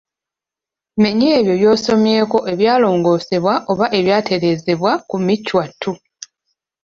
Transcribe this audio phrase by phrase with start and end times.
[1.01, 5.95] Menya ebyo by'osomyeko ebyalongoosebwa oba ebyatereezebwa ku Michwa II.